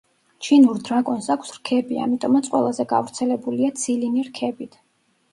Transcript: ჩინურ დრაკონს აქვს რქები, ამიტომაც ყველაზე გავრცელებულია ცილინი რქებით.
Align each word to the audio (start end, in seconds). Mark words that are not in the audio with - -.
ჩინურ 0.45 0.77
დრაკონს 0.85 1.25
აქვს 1.33 1.51
რქები, 1.57 1.99
ამიტომაც 2.05 2.49
ყველაზე 2.53 2.85
გავრცელებულია 2.93 3.69
ცილინი 3.83 4.25
რქებით. 4.31 4.79